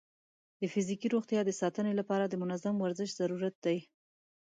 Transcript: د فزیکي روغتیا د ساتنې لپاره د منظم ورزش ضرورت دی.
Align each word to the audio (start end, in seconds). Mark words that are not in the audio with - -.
د 0.59 0.61
فزیکي 0.73 1.07
روغتیا 1.15 1.41
د 1.45 1.51
ساتنې 1.61 1.93
لپاره 1.99 2.25
د 2.27 2.33
منظم 2.41 2.75
ورزش 2.79 3.09
ضرورت 3.19 3.55
دی. 3.65 3.77